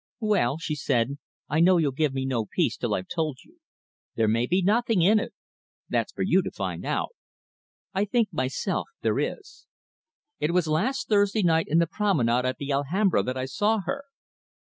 "Well," 0.21 0.57
she 0.57 0.73
said, 0.73 1.19
"I 1.47 1.59
know 1.59 1.77
you'll 1.77 1.91
give 1.91 2.11
me 2.11 2.25
no 2.25 2.47
peace 2.47 2.75
till 2.75 2.95
I've 2.95 3.07
told 3.07 3.37
you. 3.45 3.59
There 4.15 4.27
may 4.27 4.47
be 4.47 4.63
nothing 4.63 5.03
in 5.03 5.19
it. 5.19 5.31
That's 5.89 6.11
for 6.11 6.23
you 6.23 6.41
to 6.41 6.49
find 6.49 6.83
out. 6.87 7.11
I 7.93 8.05
think 8.05 8.33
myself 8.33 8.87
there 9.03 9.19
is. 9.19 9.67
It 10.39 10.55
was 10.55 10.65
last 10.67 11.07
Thursday 11.07 11.43
night 11.43 11.67
in 11.67 11.77
the 11.77 11.85
promenade 11.85 12.45
at 12.45 12.57
the 12.57 12.71
Alhambra 12.71 13.21
that 13.21 13.37
I 13.37 13.45
saw 13.45 13.81
her!" 13.85 14.05